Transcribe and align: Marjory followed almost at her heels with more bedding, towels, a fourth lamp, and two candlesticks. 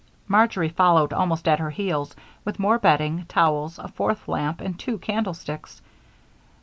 Marjory 0.27 0.69
followed 0.69 1.13
almost 1.13 1.47
at 1.47 1.59
her 1.59 1.69
heels 1.69 2.15
with 2.43 2.57
more 2.57 2.79
bedding, 2.79 3.23
towels, 3.27 3.77
a 3.77 3.87
fourth 3.87 4.27
lamp, 4.27 4.59
and 4.59 4.79
two 4.79 4.97
candlesticks. 4.97 5.79